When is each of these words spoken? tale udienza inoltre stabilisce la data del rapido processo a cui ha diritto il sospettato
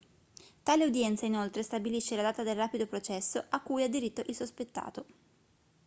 tale 0.63 0.85
udienza 0.87 1.27
inoltre 1.27 1.61
stabilisce 1.61 2.15
la 2.15 2.23
data 2.23 2.41
del 2.41 2.55
rapido 2.55 2.87
processo 2.87 3.45
a 3.49 3.61
cui 3.61 3.83
ha 3.83 3.87
diritto 3.87 4.23
il 4.25 4.33
sospettato 4.35 5.05